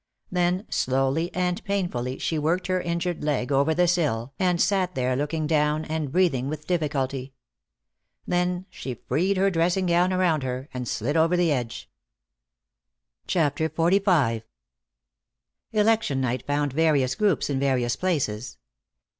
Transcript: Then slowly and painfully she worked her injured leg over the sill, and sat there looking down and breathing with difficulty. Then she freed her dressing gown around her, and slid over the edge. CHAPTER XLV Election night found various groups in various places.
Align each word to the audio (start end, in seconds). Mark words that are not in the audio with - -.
Then 0.31 0.65
slowly 0.67 1.29
and 1.31 1.63
painfully 1.63 2.17
she 2.17 2.39
worked 2.39 2.65
her 2.65 2.81
injured 2.81 3.23
leg 3.23 3.51
over 3.51 3.75
the 3.75 3.87
sill, 3.87 4.33
and 4.39 4.59
sat 4.59 4.95
there 4.95 5.15
looking 5.15 5.45
down 5.45 5.85
and 5.85 6.11
breathing 6.11 6.49
with 6.49 6.65
difficulty. 6.65 7.35
Then 8.25 8.65
she 8.71 8.95
freed 8.95 9.37
her 9.37 9.51
dressing 9.51 9.85
gown 9.85 10.11
around 10.11 10.41
her, 10.41 10.69
and 10.73 10.87
slid 10.87 11.15
over 11.15 11.37
the 11.37 11.51
edge. 11.51 11.87
CHAPTER 13.27 13.69
XLV 13.69 14.41
Election 15.71 16.19
night 16.19 16.47
found 16.47 16.73
various 16.73 17.13
groups 17.13 17.47
in 17.51 17.59
various 17.59 17.95
places. 17.95 18.57